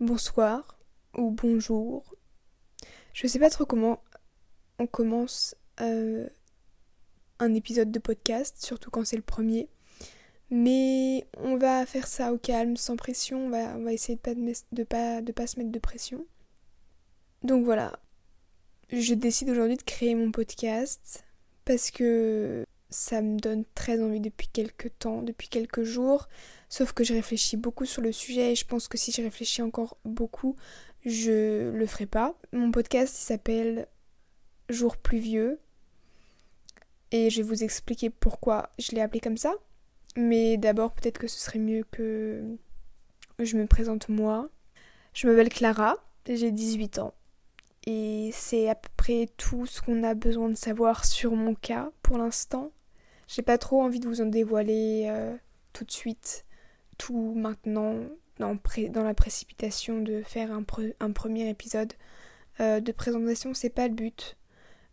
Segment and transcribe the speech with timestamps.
[0.00, 0.78] bonsoir
[1.16, 2.04] ou bonjour.
[3.12, 4.02] Je sais pas trop comment
[4.78, 6.28] on commence euh,
[7.38, 9.68] un épisode de podcast, surtout quand c'est le premier.
[10.50, 13.46] Mais on va faire ça au calme, sans pression.
[13.46, 16.26] On va, essayer de pas, de, pas, de pas se mettre de pression.
[17.42, 17.98] Donc voilà.
[18.90, 21.24] Je décide aujourd'hui de créer mon podcast
[21.64, 26.28] parce que ça me donne très envie depuis quelques temps, depuis quelques jours.
[26.68, 29.62] Sauf que je réfléchis beaucoup sur le sujet et je pense que si je réfléchis
[29.62, 30.56] encore beaucoup,
[31.04, 32.34] je le ferai pas.
[32.52, 33.88] Mon podcast s'appelle
[34.68, 35.60] Jour pluvieux
[37.10, 39.54] et je vais vous expliquer pourquoi je l'ai appelé comme ça.
[40.16, 42.56] Mais d'abord, peut-être que ce serait mieux que
[43.38, 44.50] je me présente moi.
[45.14, 47.14] Je m'appelle Clara, j'ai 18 ans.
[47.86, 51.90] Et c'est à peu près tout ce qu'on a besoin de savoir sur mon cas
[52.02, 52.72] pour l'instant.
[53.28, 55.36] J'ai pas trop envie de vous en dévoiler euh,
[55.72, 56.46] tout de suite,
[56.96, 57.94] tout maintenant,
[58.38, 58.58] dans,
[58.94, 60.64] la précipitation de faire un,
[61.00, 61.92] un premier épisode
[62.60, 64.36] euh, de présentation, c'est pas le but.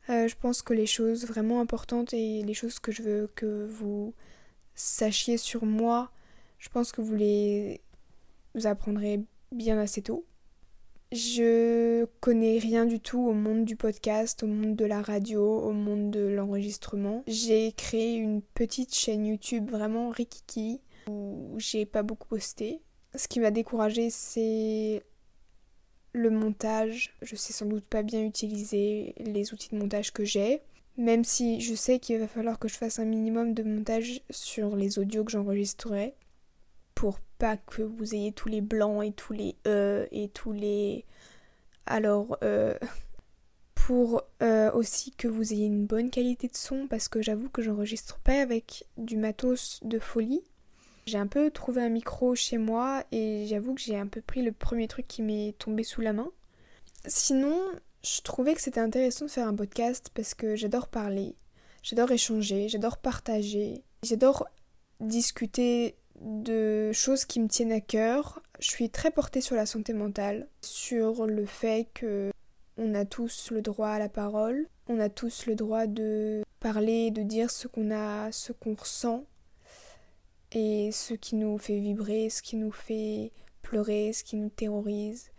[0.09, 3.65] Euh, je pense que les choses vraiment importantes et les choses que je veux que
[3.65, 4.13] vous
[4.75, 6.11] sachiez sur moi,
[6.59, 7.81] je pense que vous les
[8.53, 10.25] vous apprendrez bien assez tôt.
[11.15, 15.71] Je connais rien du tout au monde du podcast, au monde de la radio, au
[15.71, 17.23] monde de l'enregistrement.
[17.25, 22.81] J'ai créé une petite chaîne YouTube vraiment rikiki où j'ai pas beaucoup posté.
[23.15, 25.03] Ce qui m'a découragé c'est
[26.11, 27.15] le montage.
[27.21, 30.63] Je sais sans doute pas bien utiliser les outils de montage que j'ai.
[30.97, 34.75] Même si je sais qu'il va falloir que je fasse un minimum de montage sur
[34.75, 36.13] les audios que j'enregistrerai
[36.95, 41.05] pour pas que vous ayez tous les blancs et tous les e et tous les
[41.85, 42.77] alors euh,
[43.75, 47.61] pour euh, aussi que vous ayez une bonne qualité de son parce que j'avoue que
[47.61, 50.41] j'enregistre pas avec du matos de folie.
[51.05, 54.41] J'ai un peu trouvé un micro chez moi et j'avoue que j'ai un peu pris
[54.41, 56.31] le premier truc qui m'est tombé sous la main.
[57.05, 57.61] Sinon,
[58.03, 61.35] je trouvais que c'était intéressant de faire un podcast parce que j'adore parler,
[61.83, 64.47] j'adore échanger, j'adore partager, j'adore
[64.99, 68.41] discuter de choses qui me tiennent à cœur.
[68.59, 72.31] Je suis très portée sur la santé mentale, sur le fait que
[72.77, 77.11] on a tous le droit à la parole, on a tous le droit de parler,
[77.11, 79.25] de dire ce qu'on a, ce qu'on ressent
[80.51, 85.31] et ce qui nous fait vibrer, ce qui nous fait pleurer, ce qui nous terrorise.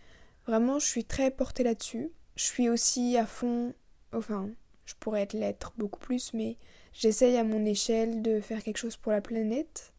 [0.46, 2.10] Vraiment, je suis très portée là-dessus.
[2.36, 3.74] Je suis aussi à fond,
[4.12, 4.50] enfin,
[4.84, 6.56] je pourrais être l'être beaucoup plus, mais
[6.92, 9.92] j'essaye à mon échelle de faire quelque chose pour la planète.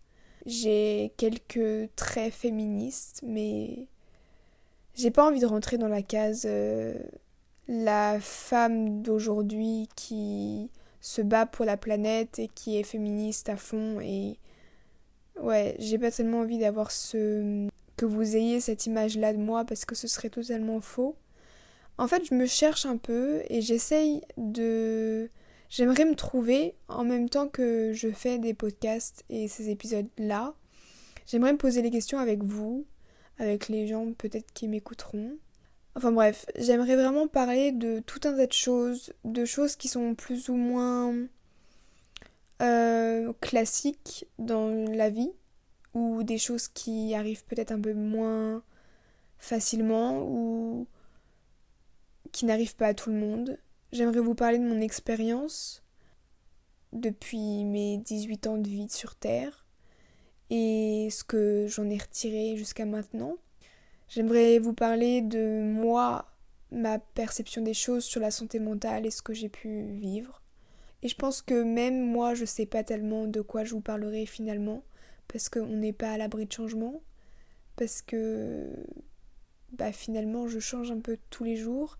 [0.47, 3.87] J'ai quelques traits féministes, mais
[4.95, 6.97] j'ai pas envie de rentrer dans la case euh,
[7.67, 10.71] la femme d'aujourd'hui qui
[11.01, 14.39] se bat pour la planète et qui est féministe à fond et
[15.41, 19.65] ouais, j'ai pas tellement envie d'avoir ce que vous ayez cette image là de moi
[19.65, 21.15] parce que ce serait totalement faux.
[21.97, 25.29] En fait, je me cherche un peu et j'essaye de
[25.69, 30.53] J'aimerais me trouver en même temps que je fais des podcasts et ces épisodes-là.
[31.25, 32.85] J'aimerais me poser les questions avec vous,
[33.37, 35.37] avec les gens peut-être qui m'écouteront.
[35.95, 40.15] Enfin bref, j'aimerais vraiment parler de tout un tas de choses, de choses qui sont
[40.15, 41.13] plus ou moins
[42.61, 45.31] euh, classiques dans la vie,
[45.93, 48.63] ou des choses qui arrivent peut-être un peu moins
[49.37, 50.87] facilement, ou
[52.31, 53.57] qui n'arrivent pas à tout le monde.
[53.93, 55.81] J'aimerais vous parler de mon expérience
[56.91, 59.65] depuis mes 18 ans de vie sur Terre
[60.49, 63.37] et ce que j'en ai retiré jusqu'à maintenant.
[64.09, 66.25] J'aimerais vous parler de moi,
[66.69, 70.41] ma perception des choses sur la santé mentale et ce que j'ai pu vivre.
[71.01, 74.25] Et je pense que même moi, je sais pas tellement de quoi je vous parlerai
[74.25, 74.83] finalement,
[75.29, 77.01] parce qu'on n'est pas à l'abri de changement,
[77.77, 78.67] parce que
[79.71, 81.97] bah finalement je change un peu tous les jours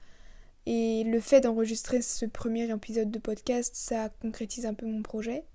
[0.69, 5.45] et le fait d'enregistrer ce premier épisode de podcast, ça concrétise un peu mon projet.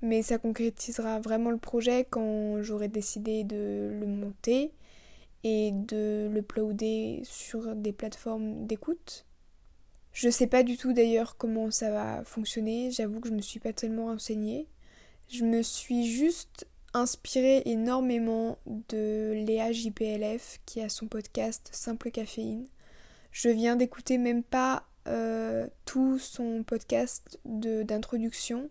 [0.00, 4.70] Mais ça concrétisera vraiment le projet quand j'aurai décidé de le monter
[5.42, 9.26] et de le uploader sur des plateformes d'écoute.
[10.12, 13.58] Je sais pas du tout d'ailleurs comment ça va fonctionner, j'avoue que je me suis
[13.58, 14.68] pas tellement renseignée.
[15.28, 18.58] Je me suis juste inspirée énormément
[18.88, 22.68] de Léa JPLF qui a son podcast Simple Caféine
[23.32, 28.70] je viens d'écouter même pas euh, tout son podcast d'introduction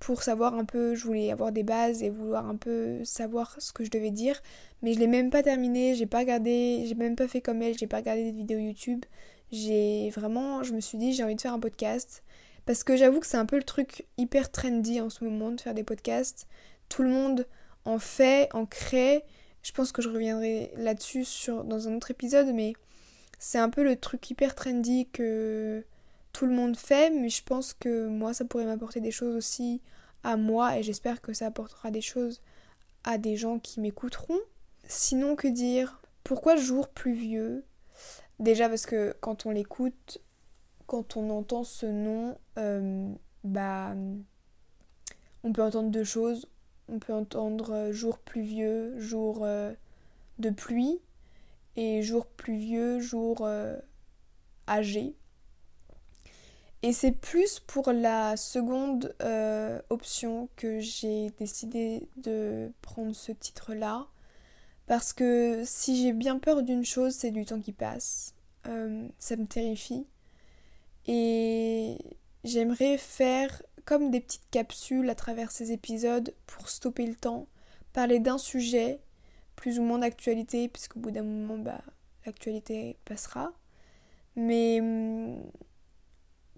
[0.00, 3.72] pour savoir un peu, je voulais avoir des bases et vouloir un peu savoir ce
[3.72, 4.40] que je devais dire,
[4.80, 7.76] mais je l'ai même pas terminé, j'ai pas regardé, j'ai même pas fait comme elle,
[7.76, 9.04] j'ai pas regardé des vidéos YouTube.
[9.52, 12.22] J'ai vraiment, je me suis dit j'ai envie de faire un podcast
[12.64, 15.60] parce que j'avoue que c'est un peu le truc hyper trendy en ce moment de
[15.60, 16.46] faire des podcasts.
[16.88, 17.46] Tout le monde
[17.84, 19.22] en fait, en crée
[19.62, 21.26] Je pense que je reviendrai là-dessus
[21.64, 22.72] dans un autre épisode, mais
[23.40, 25.84] c'est un peu le truc hyper trendy que
[26.32, 29.80] tout le monde fait, mais je pense que moi, ça pourrait m'apporter des choses aussi
[30.22, 32.42] à moi, et j'espère que ça apportera des choses
[33.02, 34.38] à des gens qui m'écouteront.
[34.86, 36.02] Sinon, que dire?
[36.22, 37.64] Pourquoi jour pluvieux
[38.38, 40.18] Déjà parce que quand on l'écoute,
[40.86, 43.10] quand on entend ce nom, euh,
[43.42, 43.94] bah,
[45.44, 46.46] on peut entendre deux choses.
[46.88, 49.72] On peut entendre euh, jour pluvieux, jour euh,
[50.38, 51.00] de pluie,
[51.80, 53.48] et jour pluvieux, jour
[54.68, 55.14] âgé.
[56.82, 59.14] Et c'est plus pour la seconde
[59.88, 64.08] option que j'ai décidé de prendre ce titre-là.
[64.86, 68.34] Parce que si j'ai bien peur d'une chose, c'est du temps qui passe.
[68.64, 70.06] ça me terrifie.
[71.06, 71.96] Et
[72.44, 77.46] j'aimerais faire comme des petites capsules à travers ces épisodes pour stopper le temps,
[77.94, 79.00] parler d'un sujet,
[79.60, 81.82] plus ou moins d'actualité, puisqu'au bout d'un moment, bah,
[82.24, 83.52] l'actualité passera.
[84.34, 84.80] Mais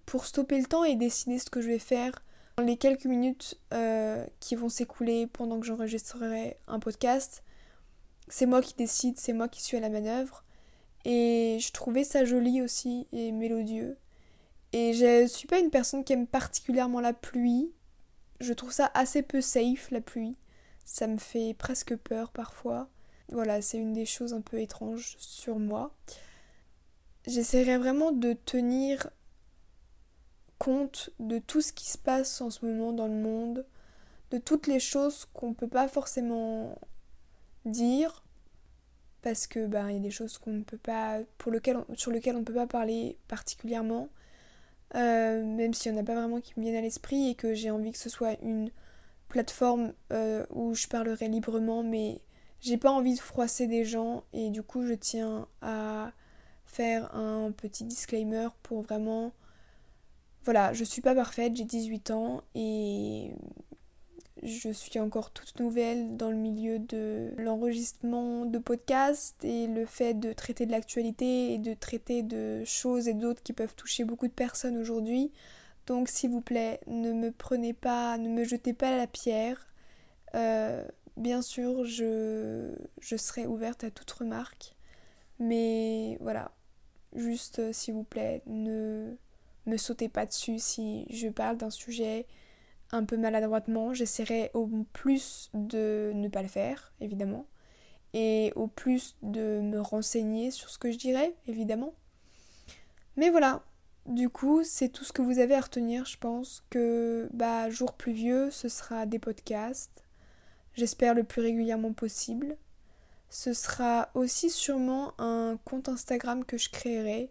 [0.07, 2.23] pour stopper le temps et décider ce que je vais faire
[2.57, 7.43] dans les quelques minutes euh, qui vont s'écouler pendant que j'enregistrerai un podcast,
[8.29, 10.45] c'est moi qui décide, c'est moi qui suis à la manœuvre.
[11.05, 13.97] Et je trouvais ça joli aussi et mélodieux.
[14.73, 17.73] Et je suis pas une personne qui aime particulièrement la pluie.
[18.39, 20.37] Je trouve ça assez peu safe, la pluie.
[20.85, 22.89] Ça me fait presque peur parfois.
[23.31, 25.95] Voilà, c'est une des choses un peu étranges sur moi.
[27.27, 29.09] J'essaierai vraiment de tenir
[30.59, 33.65] compte de tout ce qui se passe en ce moment dans le monde,
[34.31, 36.79] de toutes les choses qu'on ne peut pas forcément
[37.65, 38.23] dire,
[39.23, 41.21] parce que il y a des choses qu'on ne peut pas,
[41.95, 44.09] sur lesquelles on ne peut pas parler particulièrement.
[44.95, 47.55] Euh, même s'il n'y en a pas vraiment qui me viennent à l'esprit et que
[47.55, 48.71] j'ai envie que ce soit une
[49.33, 52.21] plateforme euh, où je parlerai librement, mais
[52.61, 56.13] j'ai pas envie de froisser des gens et du coup je tiens à
[56.67, 59.33] faire un petit disclaimer pour vraiment
[60.45, 63.31] voilà, je suis pas parfaite, j'ai 18 ans et
[64.43, 70.15] je suis encore toute nouvelle dans le milieu de l'enregistrement de podcasts et le fait
[70.15, 74.27] de traiter de l'actualité et de traiter de choses et d'autres qui peuvent toucher beaucoup
[74.27, 75.33] de personnes aujourd'hui.
[75.87, 79.69] Donc s'il vous plaît, ne me prenez pas, ne me jetez pas la pierre.
[80.35, 80.87] Euh,
[81.17, 84.77] bien sûr, je, je serai ouverte à toute remarque.
[85.39, 86.53] Mais voilà,
[87.15, 89.17] juste euh, s'il vous plaît, ne
[89.67, 92.27] me sautez pas dessus si je parle d'un sujet
[92.93, 93.95] un peu maladroitement.
[93.95, 97.47] J'essaierai au plus de ne pas le faire, évidemment.
[98.15, 101.95] Et au plus de me renseigner sur ce que je dirais, évidemment.
[103.17, 103.65] Mais voilà,
[104.07, 106.65] du coup, c'est tout ce que vous avez à retenir, je pense.
[106.71, 110.05] Que, bah, jour pluvieux, ce sera des podcasts.
[110.75, 112.57] J'espère le plus régulièrement possible.
[113.29, 117.31] Ce sera aussi sûrement un compte Instagram que je créerai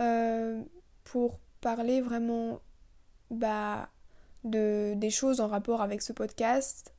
[0.00, 0.62] euh,
[1.04, 2.60] pour parler vraiment
[3.30, 3.88] bah,
[4.44, 6.94] de, des choses en rapport avec ce podcast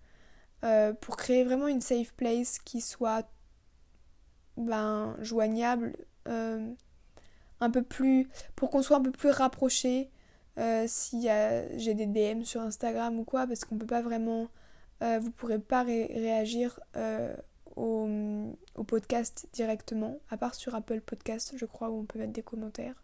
[0.64, 3.30] euh, pour créer vraiment une safe place qui soit
[4.58, 5.96] ben, joignable
[6.28, 6.74] euh,
[7.60, 10.10] un peu plus pour qu'on soit un peu plus rapproché
[10.58, 11.28] euh, si
[11.78, 14.48] j'ai des DM sur Instagram ou quoi parce qu'on peut pas vraiment
[15.02, 16.80] vous pourrez pas réagir
[17.76, 18.10] au,
[18.76, 22.42] au, podcast directement à part sur Apple Podcast je crois où on peut mettre des
[22.42, 22.96] commentaires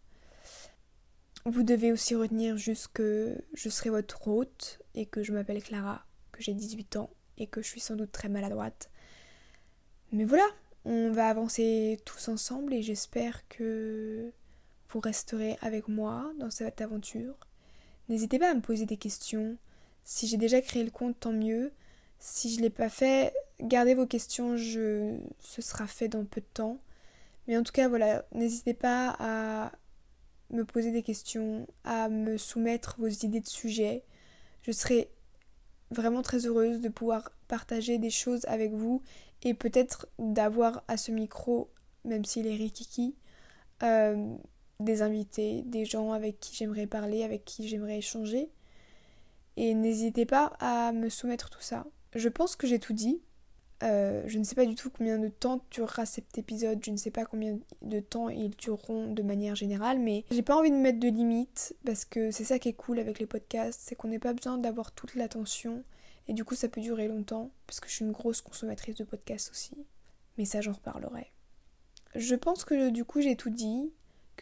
[1.46, 6.06] vous devez aussi retenir juste que je serai votre hôte et que je m'appelle Clara,
[6.32, 8.92] que j'ai 18 ans et que je suis sans doute très maladroite.
[10.12, 10.46] Mais voilà,
[10.86, 14.32] on va avancer tous ensemble et j'espère que
[14.92, 17.36] vous resterez avec moi dans cette aventure.
[18.10, 19.58] N'hésitez pas à me poser des questions.
[20.04, 21.72] Si j'ai déjà créé le compte, tant mieux.
[22.20, 25.18] Si je ne l'ai pas fait, gardez vos questions, je...
[25.40, 26.80] ce sera fait dans peu de temps.
[27.48, 29.72] Mais en tout cas, voilà, n'hésitez pas à
[30.52, 34.04] me poser des questions, à me soumettre vos idées de sujets.
[34.62, 35.10] Je serai
[35.90, 39.02] vraiment très heureuse de pouvoir partager des choses avec vous
[39.44, 41.70] et peut-être d'avoir à ce micro,
[42.06, 43.16] même s'il est rikiki,
[43.84, 44.36] euh,
[44.82, 48.50] des invités, des gens avec qui j'aimerais parler, avec qui j'aimerais échanger.
[49.58, 51.86] Et n'hésitez pas à me soumettre tout ça.
[52.16, 53.22] Je pense que j'ai tout dit.
[53.84, 56.98] Euh, je ne sais pas du tout combien de temps durera cet épisode, je ne
[56.98, 60.76] sais pas combien de temps ils dureront de manière générale, mais j'ai pas envie de
[60.76, 64.10] mettre de limites parce que c'est ça qui est cool avec les podcasts, c'est qu'on
[64.10, 65.84] n'a pas besoin d'avoir toute l'attention
[66.28, 69.04] et du coup ça peut durer longtemps parce que je suis une grosse consommatrice de
[69.04, 69.76] podcasts aussi.
[70.38, 71.32] Mais ça j'en reparlerai.
[72.14, 73.92] Je pense que du coup j'ai tout dit,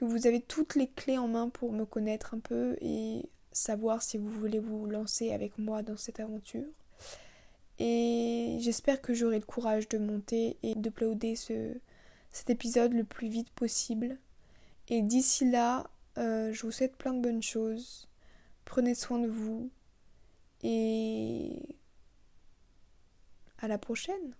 [0.05, 4.17] vous avez toutes les clés en main pour me connaître un peu et savoir si
[4.17, 6.67] vous voulez vous lancer avec moi dans cette aventure.
[7.79, 11.73] Et j'espère que j'aurai le courage de monter et d'uploader ce,
[12.31, 14.17] cet épisode le plus vite possible.
[14.89, 18.07] Et d'ici là, euh, je vous souhaite plein de bonnes choses.
[18.65, 19.69] Prenez soin de vous.
[20.61, 21.77] Et
[23.59, 24.33] à la prochaine